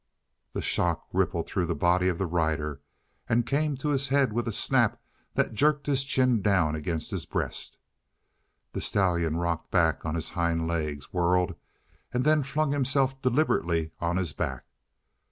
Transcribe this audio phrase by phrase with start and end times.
[0.53, 2.81] The shock rippled through the body of the rider
[3.29, 4.99] and came to his head with a snap
[5.35, 7.77] that jerked his chin down against his breast.
[8.73, 11.53] The stallion rocked back on his hind legs, whirled,
[12.11, 14.65] and then flung himself deliberately on his back.